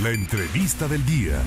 La 0.00 0.08
entrevista 0.08 0.88
del 0.88 1.04
día. 1.04 1.38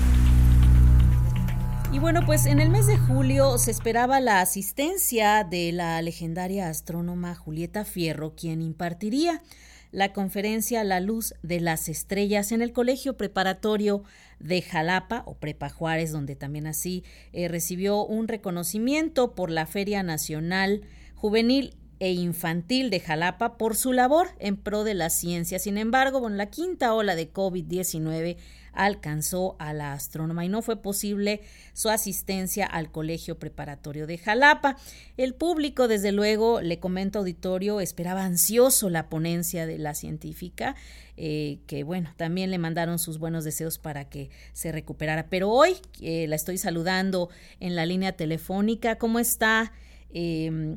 Y 1.92 1.98
bueno, 1.98 2.20
pues 2.24 2.46
en 2.46 2.60
el 2.60 2.70
mes 2.70 2.86
de 2.86 2.96
julio 2.96 3.58
se 3.58 3.72
esperaba 3.72 4.20
la 4.20 4.40
asistencia 4.40 5.42
de 5.42 5.72
la 5.72 6.00
legendaria 6.00 6.68
astrónoma 6.68 7.34
Julieta 7.34 7.84
Fierro, 7.84 8.36
quien 8.36 8.62
impartiría 8.62 9.42
la 9.90 10.12
conferencia 10.12 10.84
La 10.84 11.00
Luz 11.00 11.34
de 11.42 11.58
las 11.58 11.88
Estrellas 11.88 12.52
en 12.52 12.62
el 12.62 12.72
Colegio 12.72 13.16
Preparatorio 13.16 14.04
de 14.38 14.62
Jalapa 14.62 15.24
o 15.26 15.34
Prepa 15.34 15.68
Juárez, 15.68 16.12
donde 16.12 16.36
también 16.36 16.68
así 16.68 17.02
eh, 17.32 17.48
recibió 17.48 18.06
un 18.06 18.28
reconocimiento 18.28 19.34
por 19.34 19.50
la 19.50 19.66
Feria 19.66 20.04
Nacional 20.04 20.82
Juvenil 21.16 21.74
e 21.98 22.12
Infantil 22.12 22.90
de 22.90 23.00
Jalapa 23.00 23.56
por 23.56 23.76
su 23.76 23.92
labor 23.92 24.28
en 24.38 24.56
pro 24.56 24.84
de 24.84 24.94
la 24.94 25.10
ciencia. 25.10 25.58
Sin 25.58 25.78
embargo, 25.78 26.20
con 26.20 26.36
la 26.36 26.46
quinta 26.46 26.92
ola 26.94 27.16
de 27.16 27.32
COVID-19 27.32 28.36
alcanzó 28.76 29.56
a 29.58 29.72
la 29.72 29.94
astrónoma 29.94 30.44
y 30.44 30.48
no 30.48 30.60
fue 30.62 30.76
posible 30.76 31.40
su 31.72 31.88
asistencia 31.88 32.66
al 32.66 32.92
Colegio 32.92 33.38
Preparatorio 33.38 34.06
de 34.06 34.18
Jalapa. 34.18 34.76
El 35.16 35.34
público, 35.34 35.88
desde 35.88 36.12
luego, 36.12 36.60
le 36.60 36.78
comento 36.78 37.20
auditorio, 37.20 37.80
esperaba 37.80 38.24
ansioso 38.24 38.90
la 38.90 39.08
ponencia 39.08 39.66
de 39.66 39.78
la 39.78 39.94
científica, 39.94 40.76
eh, 41.16 41.60
que 41.66 41.82
bueno, 41.84 42.12
también 42.18 42.50
le 42.50 42.58
mandaron 42.58 42.98
sus 42.98 43.18
buenos 43.18 43.44
deseos 43.44 43.78
para 43.78 44.10
que 44.10 44.28
se 44.52 44.70
recuperara. 44.70 45.28
Pero 45.30 45.50
hoy 45.50 45.76
eh, 46.02 46.26
la 46.28 46.36
estoy 46.36 46.58
saludando 46.58 47.30
en 47.60 47.74
la 47.74 47.86
línea 47.86 48.12
telefónica. 48.12 48.96
¿Cómo 48.96 49.18
está? 49.18 49.72
Eh, 50.10 50.76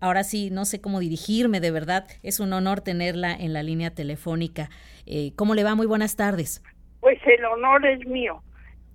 Ahora 0.00 0.22
sí, 0.22 0.50
no 0.50 0.64
sé 0.64 0.80
cómo 0.80 1.00
dirigirme, 1.00 1.60
de 1.60 1.72
verdad, 1.72 2.06
es 2.22 2.38
un 2.38 2.52
honor 2.52 2.80
tenerla 2.80 3.32
en 3.32 3.52
la 3.52 3.64
línea 3.64 3.94
telefónica. 3.94 4.70
Eh, 5.06 5.32
¿Cómo 5.34 5.54
le 5.54 5.64
va? 5.64 5.74
Muy 5.74 5.86
buenas 5.86 6.14
tardes. 6.14 6.62
Pues 7.00 7.18
el 7.26 7.44
honor 7.44 7.84
es 7.84 8.06
mío. 8.06 8.42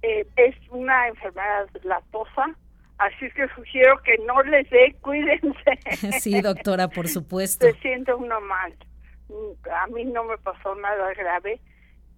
Eh, 0.02 0.26
es 0.38 0.56
una 0.70 1.08
enfermedad 1.10 1.68
latosa, 1.84 2.56
así 3.00 3.30
que 3.32 3.48
sugiero 3.56 3.98
que 4.04 4.18
no 4.26 4.42
les 4.44 4.70
dé, 4.70 4.96
cuídense. 5.02 5.80
sí, 6.22 6.42
doctora, 6.42 6.88
por 6.88 7.10
supuesto. 7.10 7.66
Se 7.66 7.74
siente 7.80 8.14
uno 8.14 8.40
mal. 8.42 8.74
A 9.74 9.88
mí 9.88 10.06
no 10.06 10.24
me 10.24 10.38
pasó 10.38 10.76
nada 10.76 11.14
grave, 11.16 11.60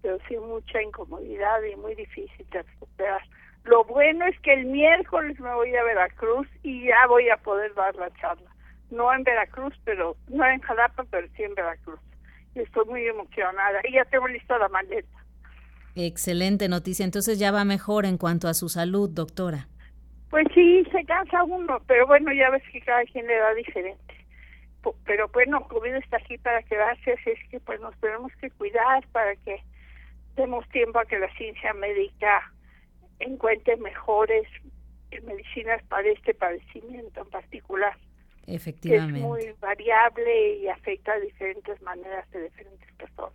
pero 0.02 0.18
sí 0.28 0.36
mucha 0.36 0.80
incomodidad 0.80 1.60
y 1.62 1.74
muy 1.76 1.94
difícil 1.96 2.46
de 2.50 2.62
recuperar. 2.62 3.22
Lo 3.64 3.82
bueno 3.84 4.26
es 4.26 4.38
que 4.40 4.52
el 4.52 4.66
miércoles 4.66 5.40
me 5.40 5.52
voy 5.54 5.74
a 5.74 5.82
Veracruz 5.82 6.46
y 6.62 6.84
ya 6.84 7.06
voy 7.08 7.28
a 7.30 7.36
poder 7.38 7.74
dar 7.74 7.96
la 7.96 8.12
charla 8.20 8.55
no 8.90 9.12
en 9.12 9.24
Veracruz, 9.24 9.74
pero 9.84 10.16
no 10.28 10.44
en 10.46 10.60
Jalapa, 10.60 11.04
pero 11.10 11.26
sí 11.36 11.42
en 11.42 11.54
Veracruz. 11.54 12.00
Y 12.54 12.60
estoy 12.60 12.84
muy 12.86 13.06
emocionada. 13.06 13.80
Y 13.84 13.92
ya 13.92 14.04
tengo 14.06 14.28
lista 14.28 14.58
la 14.58 14.68
maleta. 14.68 15.24
Excelente 15.94 16.68
noticia. 16.68 17.04
Entonces 17.04 17.38
ya 17.38 17.50
va 17.50 17.64
mejor 17.64 18.06
en 18.06 18.18
cuanto 18.18 18.48
a 18.48 18.54
su 18.54 18.68
salud, 18.68 19.10
doctora. 19.10 19.68
Pues 20.30 20.46
sí, 20.54 20.84
se 20.92 21.04
cansa 21.04 21.44
uno, 21.44 21.80
pero 21.86 22.06
bueno, 22.06 22.32
ya 22.32 22.50
ves 22.50 22.62
que 22.70 22.80
cada 22.80 23.04
quien 23.04 23.26
le 23.26 23.36
da 23.36 23.54
diferente. 23.54 24.14
Pero 25.04 25.28
bueno, 25.28 25.66
COVID 25.68 25.94
está 25.94 26.18
aquí 26.18 26.38
para 26.38 26.62
quedarse, 26.62 27.12
así 27.12 27.30
es 27.30 27.48
que 27.48 27.60
pues 27.60 27.80
nos 27.80 27.98
tenemos 28.00 28.32
que 28.40 28.50
cuidar 28.50 29.06
para 29.08 29.34
que 29.36 29.62
demos 30.36 30.68
tiempo 30.68 30.98
a 30.98 31.06
que 31.06 31.18
la 31.18 31.32
ciencia 31.34 31.72
médica 31.74 32.52
encuentre 33.18 33.76
mejores 33.78 34.46
medicinas 35.24 35.82
para 35.84 36.08
este 36.08 36.34
padecimiento 36.34 37.22
en 37.22 37.30
particular. 37.30 37.96
Efectivamente. 38.46 39.20
es 39.20 39.26
muy 39.26 39.54
variable 39.60 40.58
y 40.58 40.68
afecta 40.68 41.14
de 41.14 41.26
diferentes 41.26 41.80
maneras 41.82 42.30
de 42.30 42.44
diferentes 42.44 42.92
personas. 42.92 43.34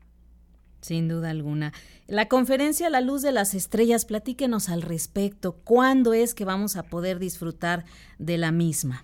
Sin 0.81 1.07
duda 1.07 1.29
alguna. 1.29 1.73
La 2.07 2.27
conferencia 2.27 2.89
La 2.89 3.01
Luz 3.01 3.21
de 3.21 3.31
las 3.31 3.53
Estrellas, 3.53 4.05
platíquenos 4.05 4.69
al 4.69 4.81
respecto. 4.81 5.55
¿Cuándo 5.63 6.13
es 6.13 6.33
que 6.33 6.43
vamos 6.43 6.75
a 6.75 6.83
poder 6.83 7.19
disfrutar 7.19 7.83
de 8.17 8.37
la 8.37 8.51
misma? 8.51 9.03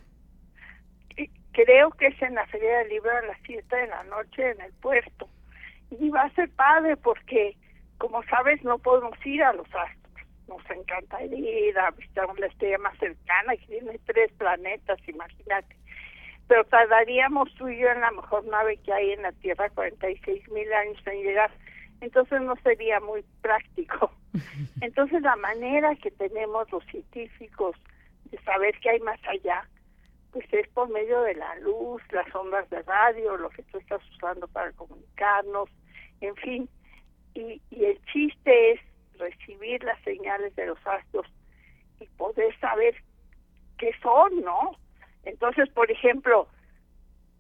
Creo 1.51 1.91
que 1.91 2.07
es 2.07 2.21
en 2.21 2.35
la 2.35 2.45
Feria 2.47 2.79
del 2.79 2.89
Libro 2.89 3.11
a 3.11 3.21
las 3.23 3.37
7 3.45 3.75
de 3.75 3.87
la 3.87 4.03
noche 4.05 4.51
en 4.51 4.61
el 4.61 4.73
puerto. 4.73 5.29
Y 5.91 6.09
va 6.09 6.23
a 6.23 6.33
ser 6.33 6.49
padre 6.51 6.97
porque, 6.97 7.55
como 7.97 8.23
sabes, 8.23 8.63
no 8.63 8.79
podemos 8.79 9.17
ir 9.25 9.43
a 9.43 9.53
los 9.53 9.67
astros. 9.67 10.27
Nos 10.47 10.61
encanta 10.69 11.23
ir 11.23 11.77
a 11.77 11.91
visitar 11.91 12.25
una 12.25 12.47
estrella 12.47 12.77
más 12.79 12.97
cercana 12.97 13.55
que 13.55 13.65
tiene 13.67 13.99
tres 14.05 14.31
planetas, 14.37 14.99
imagínate 15.07 15.75
pero 16.47 16.63
tardaríamos 16.65 17.53
tú 17.55 17.67
y 17.67 17.79
yo 17.79 17.89
en 17.89 18.01
la 18.01 18.11
mejor 18.11 18.45
nave 18.45 18.77
que 18.77 18.93
hay 18.93 19.11
en 19.11 19.21
la 19.21 19.31
Tierra 19.33 19.69
46 19.69 20.49
mil 20.49 20.71
años 20.73 20.97
en 21.05 21.23
llegar. 21.23 21.51
Entonces 21.99 22.41
no 22.41 22.55
sería 22.63 22.99
muy 22.99 23.23
práctico. 23.41 24.11
Entonces 24.81 25.21
la 25.21 25.35
manera 25.35 25.95
que 25.95 26.11
tenemos 26.11 26.71
los 26.71 26.83
científicos 26.85 27.75
de 28.31 28.37
saber 28.43 28.79
que 28.79 28.91
hay 28.91 28.99
más 28.99 29.19
allá, 29.27 29.67
pues 30.31 30.45
es 30.51 30.67
por 30.69 30.89
medio 30.89 31.21
de 31.21 31.35
la 31.35 31.55
luz, 31.59 32.01
las 32.11 32.33
ondas 32.33 32.69
de 32.69 32.81
radio, 32.83 33.37
lo 33.37 33.49
que 33.49 33.63
tú 33.63 33.77
estás 33.79 34.01
usando 34.11 34.47
para 34.47 34.71
comunicarnos, 34.73 35.69
en 36.21 36.35
fin. 36.35 36.69
Y, 37.33 37.61
y 37.69 37.85
el 37.85 37.99
chiste 38.05 38.71
es 38.71 38.81
recibir 39.17 39.83
las 39.83 40.01
señales 40.03 40.55
de 40.55 40.67
los 40.67 40.79
astros 40.85 41.25
y 41.99 42.05
poder 42.17 42.57
saber 42.59 42.95
qué 43.77 43.91
son, 44.01 44.41
¿no? 44.41 44.77
Entonces, 45.27 45.69
por 45.69 45.91
ejemplo, 45.91 46.47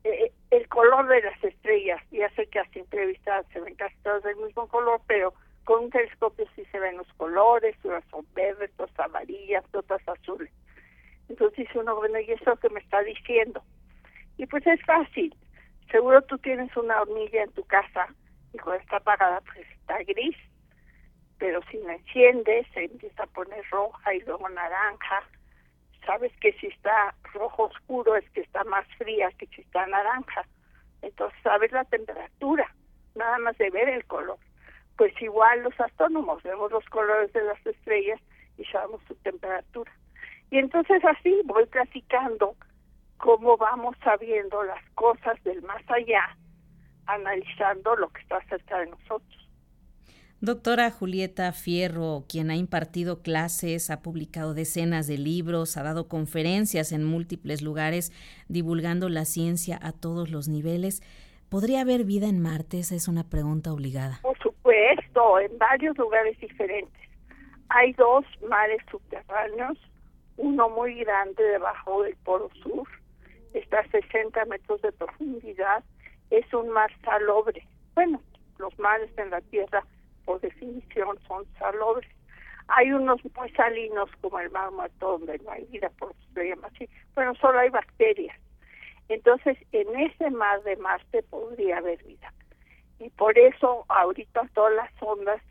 eh, 0.03 0.31
el 0.51 0.67
color 0.67 1.07
de 1.07 1.21
las 1.21 1.43
estrellas, 1.43 2.01
ya 2.11 2.29
sé 2.31 2.47
que 2.47 2.59
a 2.59 2.69
simple 2.71 3.05
vista 3.07 3.43
se 3.53 3.61
ven 3.61 3.75
casi 3.75 3.95
todas 4.03 4.23
del 4.23 4.35
mismo 4.37 4.67
color, 4.67 5.01
pero 5.07 5.33
con 5.63 5.85
un 5.85 5.89
telescopio 5.89 6.45
sí 6.55 6.63
se 6.71 6.79
ven 6.79 6.97
los 6.97 7.11
colores, 7.13 7.75
unas 7.83 8.03
son 8.09 8.25
verdes, 8.33 8.71
otras 8.77 8.99
amarillas, 8.99 9.63
otras 9.73 10.01
azules. 10.07 10.51
Entonces 11.29 11.57
dice 11.57 11.79
uno, 11.79 11.95
bueno, 11.95 12.19
¿y 12.19 12.31
eso 12.31 12.55
que 12.57 12.69
me 12.69 12.79
está 12.79 13.01
diciendo? 13.03 13.61
Y 14.37 14.45
pues 14.45 14.65
es 14.67 14.81
fácil. 14.85 15.35
Seguro 15.91 16.21
tú 16.23 16.37
tienes 16.37 16.75
una 16.77 17.01
hornilla 17.01 17.43
en 17.43 17.51
tu 17.51 17.63
casa 17.63 18.07
y 18.53 18.57
cuando 18.57 18.81
está 18.81 18.97
apagada 18.97 19.41
pues 19.41 19.65
está 19.71 19.97
gris, 20.03 20.35
pero 21.37 21.61
si 21.71 21.77
la 21.79 21.95
enciendes 21.95 22.67
se 22.73 22.85
empieza 22.85 23.23
a 23.23 23.27
poner 23.27 23.63
roja 23.69 24.13
y 24.13 24.19
luego 24.21 24.47
naranja 24.49 25.23
sabes 26.07 26.31
que 26.39 26.53
si 26.53 26.67
está 26.67 27.13
rojo 27.33 27.65
oscuro 27.65 28.15
es 28.15 28.27
que 28.31 28.41
está 28.41 28.63
más 28.63 28.87
fría 28.97 29.29
que 29.37 29.45
si 29.47 29.61
está 29.61 29.85
naranja. 29.85 30.47
Entonces 31.01 31.37
sabes 31.43 31.71
la 31.71 31.83
temperatura, 31.83 32.73
nada 33.13 33.37
más 33.39 33.57
de 33.57 33.69
ver 33.69 33.89
el 33.89 34.05
color. 34.05 34.39
Pues 34.95 35.13
igual 35.21 35.61
los 35.61 35.79
astrónomos 35.79 36.41
vemos 36.41 36.71
los 36.71 36.85
colores 36.85 37.31
de 37.33 37.43
las 37.43 37.63
estrellas 37.65 38.19
y 38.57 38.63
sabemos 38.65 39.01
su 39.07 39.15
temperatura. 39.15 39.91
Y 40.49 40.57
entonces 40.57 41.03
así 41.03 41.41
voy 41.43 41.65
platicando 41.65 42.55
cómo 43.17 43.57
vamos 43.57 43.95
sabiendo 44.03 44.63
las 44.63 44.83
cosas 44.91 45.43
del 45.43 45.61
más 45.63 45.83
allá, 45.89 46.35
analizando 47.05 47.95
lo 47.97 48.09
que 48.09 48.21
está 48.21 48.41
cerca 48.45 48.79
de 48.79 48.87
nosotros. 48.87 49.46
Doctora 50.39 50.91
Julieta 50.91 51.51
Fierro, 51.51 52.23
quien 52.29 52.51
ha 52.51 52.55
impartido 52.55 53.23
clases, 53.23 53.89
ha 53.89 54.03
publicado 54.03 54.53
decenas 54.53 55.07
de 55.07 55.17
libros, 55.17 55.77
ha 55.77 55.83
dado 55.83 56.07
conferencias 56.07 56.91
en 56.91 57.03
múltiples 57.03 57.63
lugares 57.63 58.11
divulgando 58.47 59.09
la 59.09 59.25
ciencia 59.25 59.79
a 59.81 59.93
todos 59.93 60.29
los 60.29 60.47
niveles. 60.47 61.01
¿Podría 61.49 61.81
haber 61.81 62.03
vida 62.03 62.27
en 62.27 62.39
Marte? 62.39 62.77
Esa 62.77 62.93
es 62.93 63.07
una 63.07 63.23
pregunta 63.23 63.73
obligada. 63.73 64.19
Por 64.21 64.37
supuesto, 64.37 65.39
en 65.39 65.57
varios 65.57 65.97
lugares 65.97 66.39
diferentes. 66.39 67.09
Hay 67.69 67.93
dos 67.93 68.23
mares 68.47 68.83
subterráneos, 68.91 69.79
uno 70.37 70.69
muy 70.69 70.99
grande 70.99 71.41
debajo 71.41 72.03
del 72.03 72.15
Polo 72.17 72.51
Sur, 72.61 72.87
está 73.55 73.79
a 73.79 73.89
60 73.89 74.45
metros 74.45 74.83
de 74.83 74.91
profundidad, 74.91 75.83
es 76.29 76.53
un 76.53 76.69
mar 76.69 76.91
salobre. 77.03 77.67
Bueno, 77.95 78.21
los 78.59 78.77
mares 78.77 79.09
en 79.17 79.31
la 79.31 79.41
Tierra 79.41 79.83
por 80.27 80.41
definición 80.41 81.17
son 81.25 81.45
salobres. 81.57 82.11
Hay 82.67 82.91
unos 82.91 83.21
muy 83.33 83.49
salinos 83.51 84.09
como 84.19 84.39
el 84.39 84.51
mar 84.51 84.69
Muerto 84.71 85.17
donde 85.17 85.39
no 85.39 85.51
hay 85.51 85.63
vida, 85.71 85.89
por 85.97 86.11
eso 86.11 86.33
se 86.33 86.49
llama 86.49 86.67
así, 86.67 86.89
pero 87.15 87.33
solo 87.35 87.59
hay 87.59 87.69
bacterias. 87.69 88.37
Entonces, 89.07 89.57
en 89.71 89.97
ese 89.97 90.29
mar 90.31 90.61
de 90.63 90.75
Marte 90.75 91.23
podría 91.23 91.77
haber 91.77 92.03
vida. 92.03 92.33
Y 92.99 93.09
por 93.11 93.39
eso 93.39 93.85
ahorita 93.87 94.49
todas 94.53 94.73
las 94.75 94.91
ondas 94.99 95.41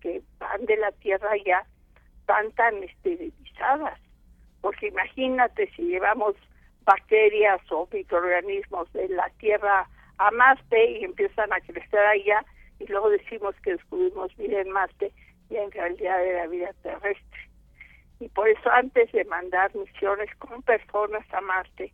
que 0.00 0.22
van 0.38 0.64
de 0.64 0.78
la 0.78 0.90
Tierra 0.92 1.32
ya 1.44 1.66
están 2.20 2.50
tan 2.52 2.82
esterilizadas. 2.82 4.00
Porque 4.62 4.88
imagínate 4.88 5.70
si 5.76 5.82
llevamos 5.82 6.34
bacterias 6.86 7.60
o 7.70 7.86
microorganismos 7.92 8.90
de 8.94 9.10
la 9.10 9.28
Tierra 9.38 9.86
a 10.16 10.30
Marte 10.30 10.92
y 10.92 11.04
empiezan 11.04 11.52
a 11.52 11.60
crecer 11.60 12.00
allá, 12.00 12.42
y 12.78 12.86
luego 12.86 13.10
decimos 13.10 13.54
que 13.62 13.72
descubrimos 13.72 14.34
vida 14.36 14.60
en 14.60 14.70
Marte 14.70 15.12
y 15.50 15.56
en 15.56 15.70
realidad 15.70 16.24
era 16.24 16.46
vida 16.46 16.72
terrestre. 16.82 17.40
Y 18.20 18.28
por 18.28 18.48
eso 18.48 18.70
antes 18.70 19.10
de 19.12 19.24
mandar 19.24 19.74
misiones 19.74 20.34
con 20.36 20.62
personas 20.62 21.24
a 21.32 21.40
Marte, 21.40 21.92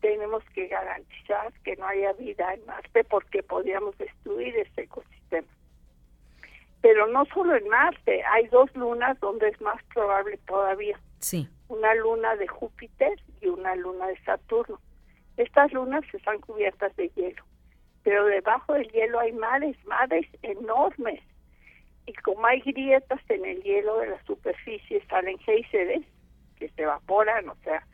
tenemos 0.00 0.42
que 0.54 0.68
garantizar 0.68 1.52
que 1.64 1.76
no 1.76 1.86
haya 1.86 2.12
vida 2.14 2.54
en 2.54 2.64
Marte 2.66 3.04
porque 3.04 3.42
podríamos 3.42 3.96
destruir 3.98 4.56
este 4.56 4.82
ecosistema. 4.82 5.48
Pero 6.80 7.06
no 7.08 7.24
solo 7.26 7.56
en 7.56 7.68
Marte, 7.68 8.22
hay 8.24 8.46
dos 8.48 8.74
lunas 8.74 9.18
donde 9.20 9.48
es 9.48 9.60
más 9.60 9.82
probable 9.94 10.38
todavía. 10.46 10.98
Sí. 11.18 11.48
Una 11.68 11.94
luna 11.94 12.36
de 12.36 12.46
Júpiter 12.46 13.20
y 13.40 13.48
una 13.48 13.74
luna 13.74 14.06
de 14.06 14.18
Saturno. 14.22 14.80
Estas 15.36 15.72
lunas 15.72 16.04
están 16.12 16.40
cubiertas 16.40 16.94
de 16.96 17.08
hielo, 17.10 17.44
pero 18.08 18.24
debajo 18.24 18.72
del 18.72 18.88
hielo 18.88 19.20
hay 19.20 19.32
mares, 19.32 19.76
mares 19.84 20.26
enormes. 20.40 21.20
Y 22.06 22.14
como 22.14 22.46
hay 22.46 22.62
grietas 22.62 23.20
en 23.28 23.44
el 23.44 23.62
hielo 23.62 23.98
de 23.98 24.06
la 24.06 24.22
superficie, 24.24 25.04
salen 25.10 25.38
géiseres 25.40 26.06
que 26.56 26.70
se 26.70 26.84
evaporan, 26.84 27.50
o 27.50 27.54
sea, 27.56 27.86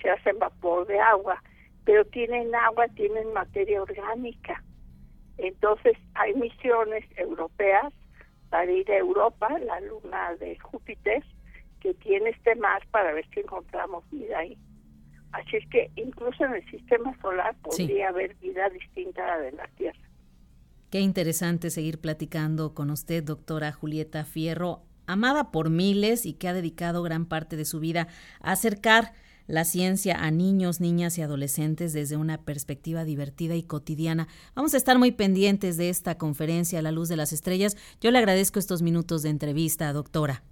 se 0.00 0.08
hacen 0.08 0.38
vapor 0.38 0.86
de 0.86 0.98
agua, 0.98 1.42
pero 1.84 2.02
tienen 2.06 2.54
agua, 2.54 2.88
tienen 2.96 3.30
materia 3.34 3.82
orgánica. 3.82 4.64
Entonces 5.36 5.98
hay 6.14 6.32
misiones 6.32 7.04
europeas 7.18 7.92
para 8.48 8.72
ir 8.72 8.90
a 8.90 8.96
Europa, 8.96 9.50
la 9.58 9.80
luna 9.80 10.34
de 10.36 10.58
Júpiter, 10.60 11.22
que 11.80 11.92
tiene 11.92 12.30
este 12.30 12.54
mar 12.54 12.82
para 12.90 13.12
ver 13.12 13.26
si 13.34 13.40
encontramos 13.40 14.02
vida 14.08 14.38
ahí. 14.38 14.56
Es 15.52 15.66
que 15.68 15.90
incluso 15.96 16.44
en 16.44 16.54
el 16.54 16.70
sistema 16.70 17.16
solar 17.20 17.56
podría 17.62 18.08
haber 18.08 18.34
vida 18.36 18.68
distinta 18.68 19.24
a 19.24 19.36
la 19.36 19.42
de 19.44 19.52
la 19.52 19.66
Tierra. 19.76 19.98
Qué 20.90 21.00
interesante 21.00 21.70
seguir 21.70 22.00
platicando 22.00 22.74
con 22.74 22.90
usted, 22.90 23.22
doctora 23.22 23.72
Julieta 23.72 24.24
Fierro, 24.24 24.82
amada 25.06 25.50
por 25.50 25.70
miles 25.70 26.26
y 26.26 26.34
que 26.34 26.48
ha 26.48 26.52
dedicado 26.52 27.02
gran 27.02 27.26
parte 27.26 27.56
de 27.56 27.64
su 27.64 27.80
vida 27.80 28.08
a 28.40 28.52
acercar 28.52 29.12
la 29.46 29.64
ciencia 29.64 30.16
a 30.22 30.30
niños, 30.30 30.80
niñas 30.80 31.18
y 31.18 31.22
adolescentes 31.22 31.94
desde 31.94 32.16
una 32.16 32.38
perspectiva 32.44 33.04
divertida 33.04 33.54
y 33.54 33.62
cotidiana. 33.62 34.28
Vamos 34.54 34.74
a 34.74 34.76
estar 34.76 34.98
muy 34.98 35.10
pendientes 35.10 35.76
de 35.76 35.88
esta 35.88 36.18
conferencia 36.18 36.78
a 36.78 36.82
la 36.82 36.92
luz 36.92 37.08
de 37.08 37.16
las 37.16 37.32
estrellas. 37.32 37.76
Yo 38.00 38.10
le 38.10 38.18
agradezco 38.18 38.58
estos 38.58 38.82
minutos 38.82 39.22
de 39.22 39.30
entrevista, 39.30 39.92
doctora. 39.92 40.42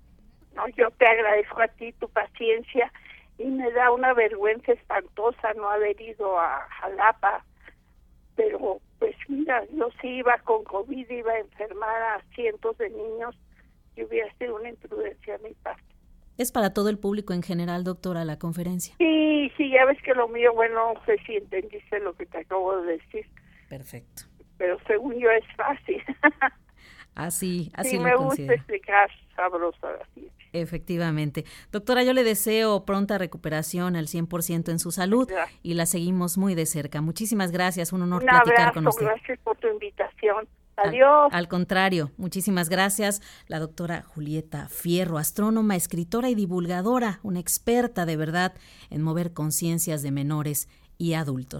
No, 0.54 0.66
yo 0.68 0.90
te 0.92 1.06
agradezco 1.06 1.60
a 1.60 1.68
ti 1.68 1.92
tu 1.92 2.08
paciencia 2.08 2.90
y 3.38 3.44
me 3.46 3.70
da 3.72 3.90
una 3.90 4.14
vergüenza 4.14 4.72
espantosa 4.72 5.52
no 5.54 5.68
haber 5.68 6.00
ido 6.00 6.38
a 6.38 6.66
Jalapa, 6.80 7.44
pero 8.34 8.80
pues 8.98 9.14
mira, 9.28 9.64
yo 9.72 9.88
sí 10.00 10.08
iba 10.08 10.38
con 10.38 10.64
COVID, 10.64 11.10
iba 11.10 11.32
a 11.32 11.38
enfermar 11.38 12.02
a 12.02 12.22
cientos 12.34 12.76
de 12.78 12.90
niños 12.90 13.36
y 13.94 14.04
hubiera 14.04 14.32
sido 14.34 14.56
una 14.56 14.70
imprudencia 14.70 15.34
a 15.34 15.38
mi 15.38 15.54
parte. 15.54 15.82
¿Es 16.38 16.52
para 16.52 16.74
todo 16.74 16.90
el 16.90 16.98
público 16.98 17.32
en 17.32 17.42
general, 17.42 17.82
doctora, 17.82 18.24
la 18.24 18.38
conferencia? 18.38 18.94
Sí, 18.98 19.50
sí, 19.56 19.70
ya 19.70 19.86
ves 19.86 20.00
que 20.02 20.14
lo 20.14 20.28
mío, 20.28 20.52
bueno, 20.52 20.92
no 20.94 21.04
sé 21.06 21.16
si 21.26 21.36
entendiste 21.36 21.98
lo 22.00 22.14
que 22.14 22.26
te 22.26 22.38
acabo 22.38 22.82
de 22.82 22.98
decir. 22.98 23.26
Perfecto. 23.70 24.24
Pero 24.58 24.78
según 24.86 25.14
yo 25.14 25.30
es 25.30 25.44
fácil. 25.56 26.02
así, 27.14 27.70
así 27.74 27.90
sí, 27.90 27.98
me 27.98 28.14
gusta 28.16 28.52
explicar 28.52 29.10
sabrosa 29.34 29.92
la 29.92 30.06
ciencia. 30.12 30.35
Efectivamente. 30.60 31.44
Doctora, 31.72 32.02
yo 32.02 32.12
le 32.12 32.24
deseo 32.24 32.84
pronta 32.84 33.18
recuperación 33.18 33.96
al 33.96 34.06
100% 34.06 34.70
en 34.70 34.78
su 34.78 34.90
salud 34.90 35.28
y 35.62 35.74
la 35.74 35.86
seguimos 35.86 36.38
muy 36.38 36.54
de 36.54 36.66
cerca. 36.66 37.00
Muchísimas 37.00 37.52
gracias, 37.52 37.92
un 37.92 38.02
honor 38.02 38.22
platicar 38.22 38.72
con 38.72 38.86
usted. 38.86 39.06
Gracias 39.06 39.38
por 39.40 39.56
tu 39.58 39.68
invitación. 39.68 40.48
Adiós. 40.76 41.28
Al, 41.32 41.48
contrario, 41.48 42.10
muchísimas 42.18 42.68
gracias. 42.68 43.22
La 43.48 43.58
doctora 43.58 44.02
Julieta 44.02 44.68
Fierro, 44.68 45.16
astrónoma, 45.16 45.74
escritora 45.74 46.28
y 46.28 46.34
divulgadora, 46.34 47.18
una 47.22 47.40
experta 47.40 48.04
de 48.04 48.16
verdad 48.16 48.54
en 48.90 49.02
mover 49.02 49.32
conciencias 49.32 50.02
de 50.02 50.10
menores 50.10 50.68
y 50.98 51.14
adultos. 51.14 51.54